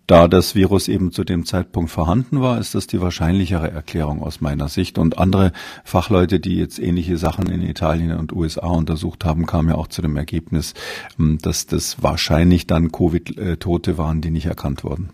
[0.07, 4.39] da das Virus eben zu dem Zeitpunkt vorhanden war, ist das die wahrscheinlichere Erklärung aus
[4.39, 4.97] meiner Sicht.
[4.97, 5.51] Und andere
[5.83, 10.01] Fachleute, die jetzt ähnliche Sachen in Italien und USA untersucht haben, kamen ja auch zu
[10.01, 10.73] dem Ergebnis,
[11.19, 15.09] ähm, dass das wahrscheinlich dann Covid-Tote waren, die nicht erkannt wurden.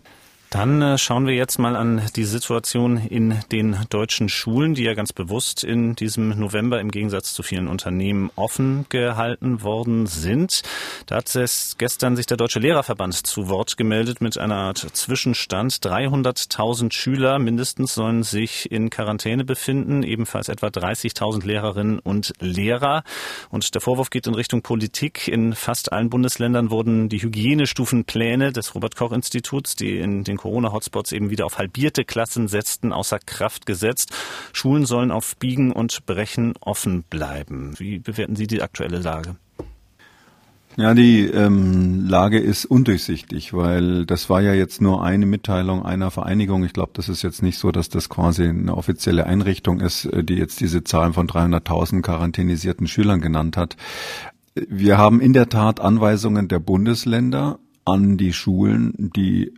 [0.54, 4.94] Dann äh, schauen wir jetzt mal an die Situation in den deutschen Schulen, die ja
[4.94, 10.62] ganz bewusst in diesem November im Gegensatz zu vielen Unternehmen offen gehalten worden sind.
[11.06, 15.74] Da hat es gestern sich der Deutsche Lehrerverband zu Wort gemeldet mit einer Art Zwischenstand.
[15.84, 23.02] 300.000 Schüler mindestens sollen sich in Quarantäne befinden, ebenfalls etwa 30.000 Lehrerinnen und Lehrer.
[23.50, 25.26] Und der Vorwurf geht in Richtung Politik.
[25.26, 31.12] In fast allen Bundesländern wurden die Hygienestufenpläne des Robert Koch Instituts, die in den Corona-Hotspots
[31.12, 34.12] eben wieder auf halbierte Klassen setzten, außer Kraft gesetzt.
[34.52, 37.72] Schulen sollen auf Biegen und Brechen offen bleiben.
[37.78, 39.36] Wie bewerten Sie die aktuelle Lage?
[40.76, 46.10] Ja, die ähm, Lage ist undurchsichtig, weil das war ja jetzt nur eine Mitteilung einer
[46.10, 46.62] Vereinigung.
[46.64, 50.22] Ich glaube, das ist jetzt nicht so, dass das quasi eine offizielle Einrichtung ist, äh,
[50.24, 53.78] die jetzt diese Zahlen von 300.000 quarantänisierten Schülern genannt hat.
[54.54, 59.54] Wir haben in der Tat Anweisungen der Bundesländer an die Schulen, die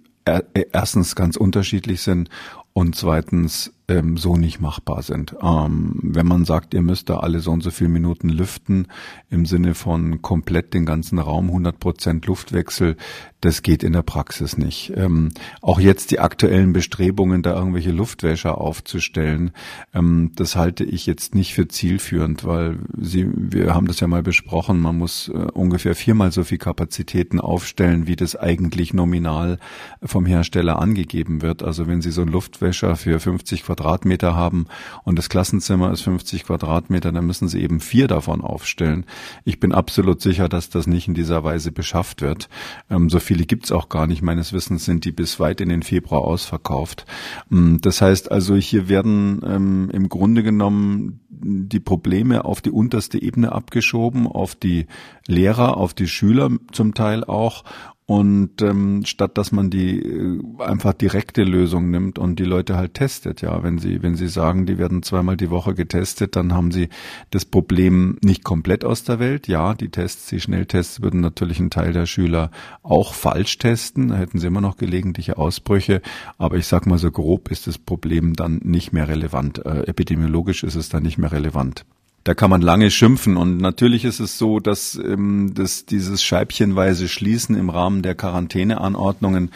[0.72, 2.28] erstens ganz unterschiedlich sind
[2.72, 5.36] und zweitens ähm, so nicht machbar sind.
[5.40, 8.88] Ähm, wenn man sagt, ihr müsst da alle so und so viele Minuten lüften,
[9.30, 12.96] im Sinne von komplett den ganzen Raum, 100 Prozent Luftwechsel,
[13.40, 14.92] das geht in der Praxis nicht.
[14.96, 15.30] Ähm,
[15.62, 19.52] auch jetzt die aktuellen Bestrebungen, da irgendwelche Luftwäscher aufzustellen,
[19.94, 24.22] ähm, das halte ich jetzt nicht für zielführend, weil Sie, wir haben das ja mal
[24.22, 29.58] besprochen, man muss äh, ungefähr viermal so viel Kapazitäten aufstellen, wie das eigentlich nominal
[30.02, 31.62] vom Hersteller angegeben wird.
[31.62, 34.66] Also wenn Sie so einen Luftwäscher für 50 Quadratmeter Quadratmeter haben
[35.04, 39.04] und das Klassenzimmer ist 50 Quadratmeter, dann müssen sie eben vier davon aufstellen.
[39.44, 42.48] Ich bin absolut sicher, dass das nicht in dieser Weise beschafft wird.
[42.90, 44.22] Ähm, so viele gibt's auch gar nicht.
[44.22, 47.04] Meines Wissens sind die bis weit in den Februar ausverkauft.
[47.52, 53.20] Ähm, das heißt also, hier werden ähm, im Grunde genommen die Probleme auf die unterste
[53.20, 54.86] Ebene abgeschoben, auf die
[55.26, 57.64] Lehrer, auf die Schüler zum Teil auch
[58.06, 62.94] und ähm, statt dass man die äh, einfach direkte Lösung nimmt und die Leute halt
[62.94, 66.70] testet, ja, wenn sie, wenn sie sagen, die werden zweimal die Woche getestet, dann haben
[66.70, 66.88] sie
[67.30, 69.48] das Problem nicht komplett aus der Welt.
[69.48, 72.52] Ja, die Tests, die Schnelltests würden natürlich einen Teil der Schüler
[72.84, 76.00] auch falsch testen, da hätten sie immer noch gelegentliche Ausbrüche,
[76.38, 79.66] aber ich sag mal so grob ist das Problem dann nicht mehr relevant.
[79.66, 81.84] Äh, epidemiologisch ist es dann nicht mehr relevant
[82.26, 83.36] da kann man lange schimpfen.
[83.36, 89.52] Und natürlich ist es so, dass, ähm, dass dieses scheibchenweise Schließen im Rahmen der Quarantäneanordnungen,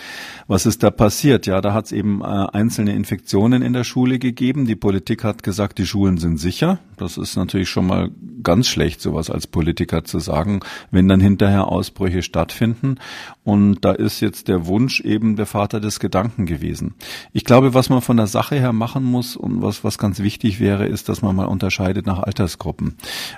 [0.47, 1.47] was ist da passiert?
[1.47, 4.67] Ja, da hat es eben äh, einzelne Infektionen in der Schule gegeben.
[4.67, 6.79] Die Politik hat gesagt, die Schulen sind sicher.
[6.97, 8.11] Das ist natürlich schon mal
[8.43, 12.97] ganz schlecht, sowas als Politiker zu sagen, wenn dann hinterher Ausbrüche stattfinden.
[13.43, 16.95] Und da ist jetzt der Wunsch eben der Vater des Gedanken gewesen.
[17.33, 20.61] Ich glaube, was man von der Sache her machen muss und was, was ganz wichtig
[20.61, 22.23] wäre, ist, dass man mal unterscheidet nach
[22.61, 22.97] Altersgruppen.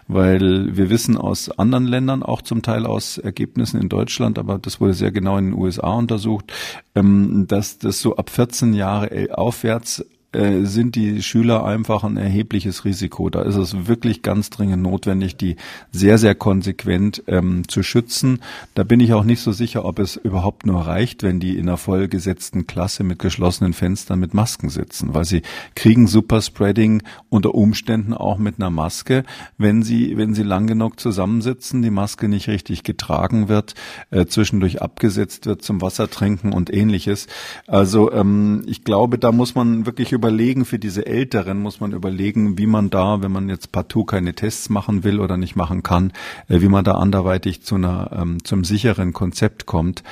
[0.08, 4.80] Weil wir wissen aus anderen Ländern, auch zum Teil aus Ergebnissen in Deutschland, aber das
[4.80, 6.52] wurde sehr genau in den USA untersucht,
[6.94, 12.84] ähm, dass das so ab 14 Jahre aufwärts äh, sind die Schüler einfach ein erhebliches
[12.84, 13.30] Risiko.
[13.30, 15.56] Da ist es wirklich ganz dringend notwendig, die
[15.90, 18.40] sehr, sehr konsequent ähm, zu schützen.
[18.74, 21.68] Da bin ich auch nicht so sicher, ob es überhaupt nur reicht, wenn die in
[21.68, 25.42] einer vollgesetzten Klasse mit geschlossenen Fenstern mit Masken sitzen, weil sie
[25.74, 29.24] kriegen Superspreading unter Umständen auch mit einer Maske,
[29.58, 33.74] wenn sie, wenn sie lang genug zusammensitzen, die Maske nicht richtig getragen wird,
[34.10, 37.26] äh, zwischendurch abgesetzt wird zum Wassertrinken und ähnliches.
[37.66, 42.56] Also ähm, ich glaube, da muss man wirklich überlegen, für diese Älteren muss man überlegen,
[42.56, 46.12] wie man da, wenn man jetzt partout keine Tests machen will oder nicht machen kann,
[46.48, 50.04] äh, wie man da anderweitig zu einer, ähm, zum sicheren Konzept kommt.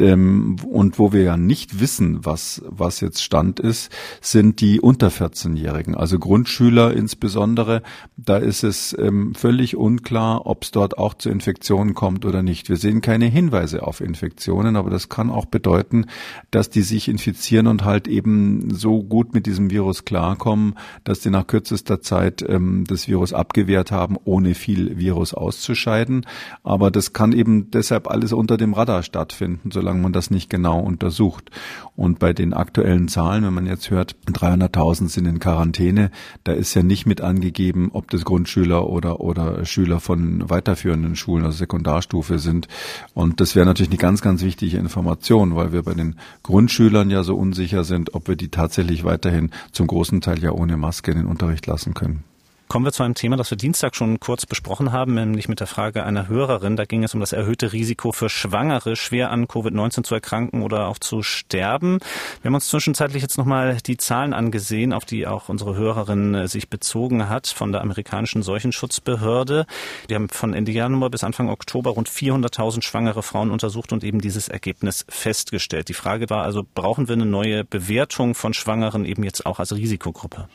[0.00, 5.08] Ähm, und wo wir ja nicht wissen, was, was jetzt Stand ist, sind die unter
[5.08, 7.82] 14-Jährigen, also Grundschüler insbesondere.
[8.16, 12.68] Da ist es ähm, völlig unklar, ob es dort auch zu Infektionen kommt oder nicht.
[12.68, 16.06] Wir sehen keine Hinweise auf Infektionen, aber das kann auch bedeuten,
[16.50, 20.74] dass die sich infizieren und halt eben so gut mit diesem Virus klarkommen,
[21.04, 26.26] dass die nach kürzester Zeit ähm, das Virus abgewehrt haben, ohne viel Virus auszuscheiden.
[26.62, 30.80] Aber das kann eben deshalb alles unter dem Radar stattfinden solange man das nicht genau
[30.80, 31.50] untersucht.
[31.94, 36.10] Und bei den aktuellen Zahlen, wenn man jetzt hört, 300.000 sind in Quarantäne,
[36.42, 41.44] da ist ja nicht mit angegeben, ob das Grundschüler oder, oder Schüler von weiterführenden Schulen,
[41.44, 42.66] also Sekundarstufe sind.
[43.14, 47.22] Und das wäre natürlich eine ganz, ganz wichtige Information, weil wir bei den Grundschülern ja
[47.22, 51.18] so unsicher sind, ob wir die tatsächlich weiterhin zum großen Teil ja ohne Maske in
[51.18, 52.24] den Unterricht lassen können.
[52.68, 55.66] Kommen wir zu einem Thema, das wir Dienstag schon kurz besprochen haben, nämlich mit der
[55.66, 56.76] Frage einer Hörerin.
[56.76, 60.88] Da ging es um das erhöhte Risiko für Schwangere, schwer an Covid-19 zu erkranken oder
[60.88, 61.98] auch zu sterben.
[62.42, 66.46] Wir haben uns zwischenzeitlich jetzt nochmal die Zahlen angesehen, auf die auch unsere Hörerin äh,
[66.46, 69.64] sich bezogen hat von der amerikanischen Seuchenschutzbehörde.
[70.10, 74.20] Die haben von Ende Januar bis Anfang Oktober rund 400.000 schwangere Frauen untersucht und eben
[74.20, 75.88] dieses Ergebnis festgestellt.
[75.88, 79.74] Die Frage war also, brauchen wir eine neue Bewertung von Schwangeren eben jetzt auch als
[79.74, 80.48] Risikogruppe?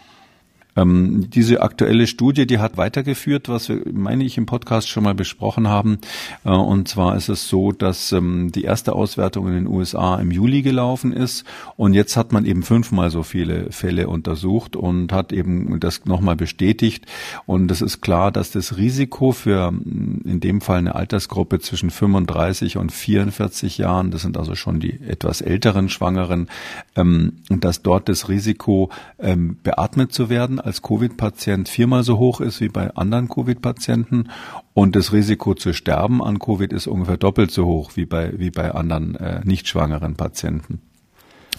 [0.76, 5.14] Ähm, diese aktuelle Studie, die hat weitergeführt, was wir, meine ich, im Podcast schon mal
[5.14, 6.00] besprochen haben.
[6.44, 10.32] Äh, und zwar ist es so, dass ähm, die erste Auswertung in den USA im
[10.32, 11.46] Juli gelaufen ist
[11.78, 16.36] und jetzt hat man eben fünfmal so viele Fälle untersucht und hat eben das nochmal
[16.36, 17.06] bestätigt.
[17.46, 22.78] Und es ist klar, dass das Risiko für in dem Fall eine Altersgruppe zwischen 35
[22.78, 26.48] und 44 Jahren, das sind also schon die etwas älteren Schwangeren,
[26.96, 32.62] ähm, dass dort das Risiko ähm, beatmet zu werden als Covid-Patient viermal so hoch ist
[32.62, 34.30] wie bei anderen Covid-Patienten
[34.74, 38.52] und das Risiko zu sterben an Covid ist ungefähr doppelt so hoch wie bei, wie
[38.52, 40.82] bei anderen äh, nicht schwangeren Patienten.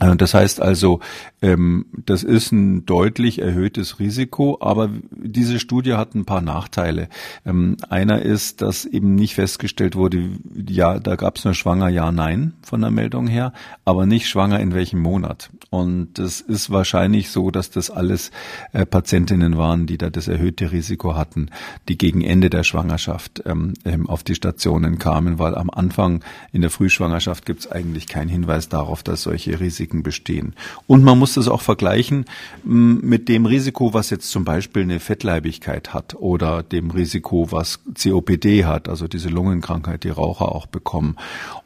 [0.00, 1.00] Äh, das heißt also,
[1.42, 7.08] ähm, das ist ein deutlich erhöhtes Risiko, aber diese Studie hat ein paar Nachteile.
[7.44, 10.30] Ähm, einer ist, dass eben nicht festgestellt wurde,
[10.68, 13.52] ja, da gab es nur schwanger, ja, nein von der Meldung her,
[13.84, 15.50] aber nicht schwanger in welchem Monat.
[15.70, 18.30] Und das ist wahrscheinlich so, dass das alles
[18.72, 21.50] äh, Patientinnen waren, die da das erhöhte Risiko hatten,
[21.88, 23.74] die gegen Ende der Schwangerschaft ähm,
[24.06, 28.68] auf die Stationen kamen, weil am Anfang in der Frühschwangerschaft gibt es eigentlich keinen Hinweis
[28.68, 30.54] darauf, dass solche Risiken Risiken bestehen.
[30.86, 32.24] Und man muss das auch vergleichen
[32.64, 38.64] mit dem Risiko, was jetzt zum Beispiel eine Fettleibigkeit hat oder dem Risiko, was COPD
[38.64, 41.16] hat, also diese Lungenkrankheit, die Raucher auch bekommen.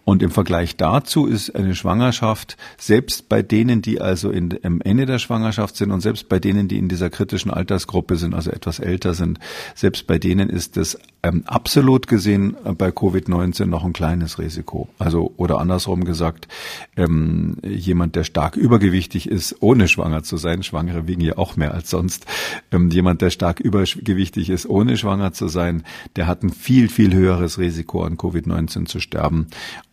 [0.08, 5.04] Und im Vergleich dazu ist eine Schwangerschaft, selbst bei denen, die also in, am Ende
[5.04, 8.78] der Schwangerschaft sind und selbst bei denen, die in dieser kritischen Altersgruppe sind, also etwas
[8.78, 9.38] älter sind,
[9.74, 14.88] selbst bei denen ist es ähm, absolut gesehen äh, bei Covid-19 noch ein kleines Risiko.
[14.98, 16.48] Also oder andersrum gesagt,
[16.96, 21.74] ähm, jemand, der stark übergewichtig ist, ohne schwanger zu sein, Schwangere wiegen ja auch mehr
[21.74, 22.24] als sonst,
[22.72, 25.82] ähm, jemand, der stark übergewichtig ist, ohne schwanger zu sein,
[26.16, 29.48] der hat ein viel, viel höheres Risiko an Covid-19 zu sterben.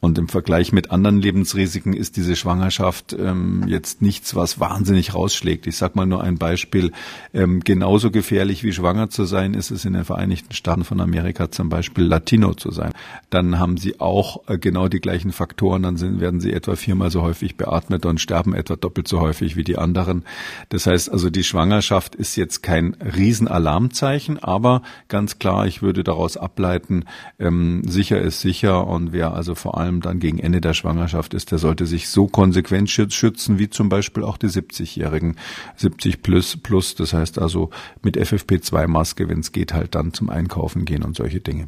[0.06, 5.66] Und im Vergleich mit anderen Lebensrisiken ist diese Schwangerschaft ähm, jetzt nichts, was wahnsinnig rausschlägt.
[5.66, 6.92] Ich sage mal nur ein Beispiel.
[7.34, 11.50] Ähm, genauso gefährlich wie schwanger zu sein, ist es in den Vereinigten Staaten von Amerika
[11.50, 12.92] zum Beispiel Latino zu sein.
[13.32, 15.82] Dann haben sie auch äh, genau die gleichen Faktoren.
[15.82, 19.56] Dann sind, werden sie etwa viermal so häufig beatmet und sterben etwa doppelt so häufig
[19.56, 20.24] wie die anderen.
[20.70, 26.38] Das heißt also, die Schwangerschaft ist jetzt kein Riesenalarmzeichen, aber ganz klar, ich würde daraus
[26.38, 27.06] ableiten,
[27.40, 31.34] ähm, sicher ist sicher und wer also vor allem allem dann gegen Ende der Schwangerschaft
[31.34, 35.38] ist, der sollte sich so konsequent schützen, wie zum Beispiel auch die 70-Jährigen,
[35.78, 37.70] 70 plus, plus, das heißt also
[38.02, 41.68] mit FFP2-Maske, wenn es geht, halt dann zum Einkaufen gehen und solche Dinge.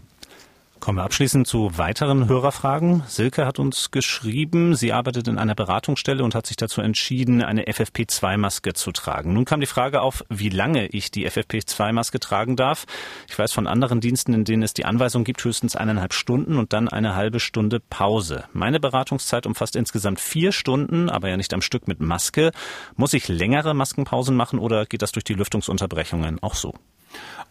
[0.79, 3.03] Kommen wir abschließend zu weiteren Hörerfragen.
[3.07, 7.65] Silke hat uns geschrieben, sie arbeitet in einer Beratungsstelle und hat sich dazu entschieden, eine
[7.65, 9.33] FFP2-Maske zu tragen.
[9.33, 12.85] Nun kam die Frage auf, wie lange ich die FFP2-Maske tragen darf.
[13.27, 16.73] Ich weiß von anderen Diensten, in denen es die Anweisung gibt, höchstens eineinhalb Stunden und
[16.73, 18.45] dann eine halbe Stunde Pause.
[18.53, 22.51] Meine Beratungszeit umfasst insgesamt vier Stunden, aber ja nicht am Stück mit Maske.
[22.95, 26.73] Muss ich längere Maskenpausen machen oder geht das durch die Lüftungsunterbrechungen auch so?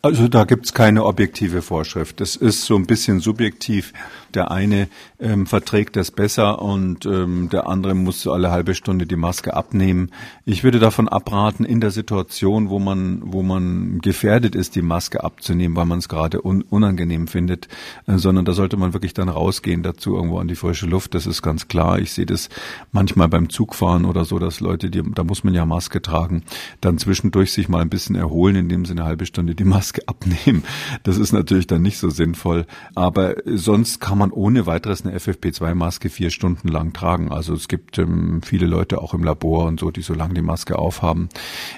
[0.03, 2.21] Also da gibt's keine objektive Vorschrift.
[2.21, 3.93] Das ist so ein bisschen subjektiv.
[4.35, 4.89] Der eine
[5.19, 10.11] ähm, verträgt das besser und ähm, der andere muss alle halbe Stunde die Maske abnehmen.
[10.45, 15.25] Ich würde davon abraten, in der Situation, wo man, wo man gefährdet ist, die Maske
[15.25, 17.67] abzunehmen, weil man es gerade un unangenehm findet,
[18.07, 21.15] äh, sondern da sollte man wirklich dann rausgehen dazu irgendwo an die frische Luft.
[21.15, 21.99] Das ist ganz klar.
[21.99, 22.49] Ich sehe das
[22.93, 26.45] manchmal beim Zugfahren oder so, dass Leute, die, da muss man ja Maske tragen,
[26.81, 30.65] dann zwischendurch sich mal ein bisschen erholen, indem sie eine halbe Stunde die Maske abnehmen.
[31.03, 32.67] Das ist natürlich dann nicht so sinnvoll.
[32.95, 37.33] Aber sonst kann man ohne weiteres eine FFP2-Maske vier Stunden lang tragen.
[37.33, 40.43] Also es gibt ähm, viele Leute auch im Labor und so, die so lange die
[40.43, 41.29] Maske aufhaben.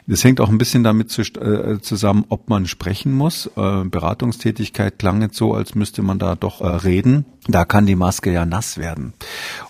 [0.07, 3.47] Das hängt auch ein bisschen damit zu, äh, zusammen, ob man sprechen muss.
[3.57, 7.25] Äh, Beratungstätigkeit klang jetzt so, als müsste man da doch äh, reden.
[7.51, 9.15] Da kann die Maske ja nass werden.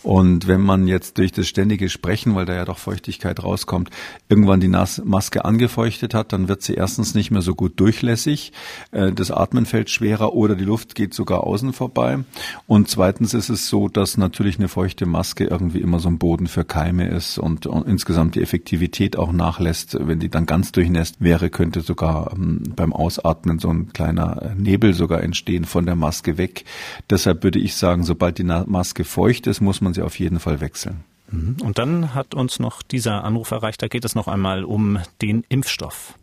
[0.02, 3.90] Und wenn man jetzt durch das ständige Sprechen, weil da ja doch Feuchtigkeit rauskommt,
[4.28, 8.52] irgendwann die Maske angefeuchtet hat, dann wird sie erstens nicht mehr so gut durchlässig.
[8.90, 12.18] Äh, das Atmen fällt schwerer oder die Luft geht sogar außen vorbei.
[12.66, 16.48] Und zweitens ist es so, dass natürlich eine feuchte Maske irgendwie immer so ein Boden
[16.48, 19.96] für Keime ist und, und insgesamt die Effektivität auch nachlässt.
[20.00, 24.94] Wenn die dann ganz durchnässt wäre, könnte sogar ähm, beim Ausatmen so ein kleiner Nebel
[24.94, 26.64] sogar entstehen von der Maske weg.
[27.08, 30.40] Deshalb würde ich ich sagen, sobald die Maske feucht ist, muss man sie auf jeden
[30.40, 31.04] Fall wechseln.
[31.30, 31.56] Mhm.
[31.62, 35.44] Und dann hat uns noch dieser Anruf erreicht, da geht es noch einmal um den
[35.48, 36.14] Impfstoff.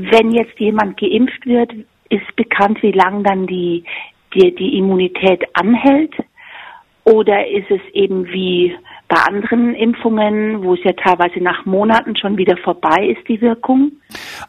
[0.00, 1.72] Wenn jetzt jemand geimpft wird,
[2.08, 3.84] ist bekannt, wie lange dann die,
[4.34, 6.14] die, die Immunität anhält?
[7.04, 8.76] Oder ist es eben wie
[9.08, 13.92] bei anderen Impfungen, wo es ja teilweise nach Monaten schon wieder vorbei ist, die Wirkung?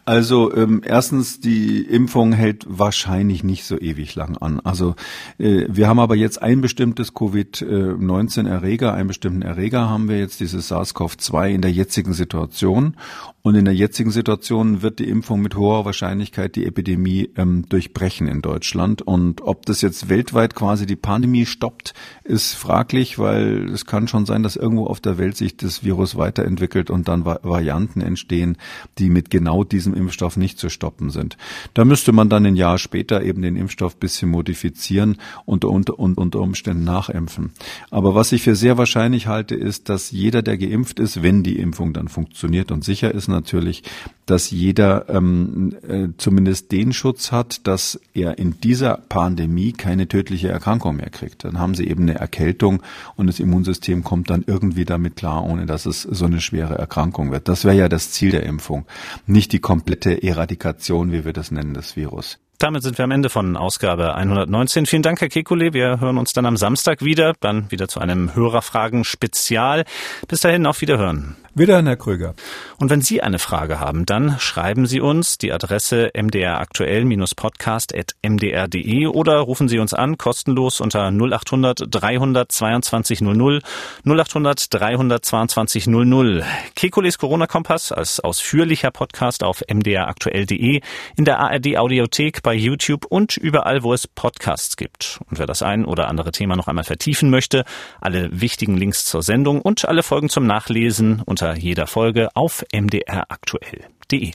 [0.06, 4.60] Also ähm, erstens, die Impfung hält wahrscheinlich nicht so ewig lang an.
[4.60, 4.96] Also
[5.38, 10.72] äh, wir haben aber jetzt ein bestimmtes Covid-19-Erreger, einen bestimmten Erreger haben wir jetzt, dieses
[10.72, 12.96] SARS-CoV-2 in der jetzigen Situation.
[13.44, 18.28] Und in der jetzigen Situation wird die Impfung mit hoher Wahrscheinlichkeit die Epidemie ähm, durchbrechen
[18.28, 19.02] in Deutschland.
[19.02, 24.28] Und ob das jetzt weltweit quasi die Pandemie stoppt, ist fraglich, weil es kann schon
[24.28, 28.58] sein, dass irgendwo auf der Welt sich das Virus weiterentwickelt und dann Varianten entstehen,
[29.00, 31.38] die mit genau diesem Impfstoff nicht zu stoppen sind.
[31.74, 36.22] Da müsste man dann ein Jahr später eben den Impfstoff bisschen modifizieren und unter, unter,
[36.22, 37.52] unter Umständen nachimpfen.
[37.90, 41.58] Aber was ich für sehr wahrscheinlich halte, ist, dass jeder, der geimpft ist, wenn die
[41.58, 43.84] Impfung dann funktioniert und sicher ist, natürlich,
[44.26, 50.48] dass jeder ähm, äh, zumindest den Schutz hat, dass er in dieser Pandemie keine tödliche
[50.48, 51.44] Erkrankung mehr kriegt.
[51.44, 52.82] Dann haben sie eben eine Erkältung
[53.16, 57.32] und das Immunsystem kommt dann irgendwie damit klar, ohne dass es so eine schwere Erkrankung
[57.32, 57.48] wird.
[57.48, 58.86] Das wäre ja das Ziel der Impfung,
[59.26, 62.40] nicht die komplette Eradikation, wie wir das nennen, des Virus.
[62.62, 64.86] Damit sind wir am Ende von Ausgabe 119.
[64.86, 65.74] Vielen Dank, Herr Kekulé.
[65.74, 69.84] Wir hören uns dann am Samstag wieder, dann wieder zu einem Hörerfragen-Spezial.
[70.28, 71.38] Bis dahin, auf Wiederhören.
[71.54, 72.34] Wieder, Herr Krüger.
[72.78, 79.68] Und wenn Sie eine Frage haben, dann schreiben Sie uns die Adresse mdraktuell-podcast.mdr.de oder rufen
[79.68, 83.60] Sie uns an, kostenlos unter 0800 322 00
[84.06, 86.46] 0800 322 00.
[86.74, 90.80] Kekules Corona-Kompass als ausführlicher Podcast auf mdraktuell.de,
[91.18, 95.20] in der ARD-Audiothek, bei YouTube und überall, wo es Podcasts gibt.
[95.30, 97.66] Und wer das ein oder andere Thema noch einmal vertiefen möchte,
[98.00, 104.32] alle wichtigen Links zur Sendung und alle Folgen zum Nachlesen unter jeder Folge auf mdraktuell.de.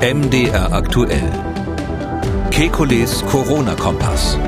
[0.00, 1.32] MDR aktuell.
[2.50, 4.38] Kekules Corona-Kompass.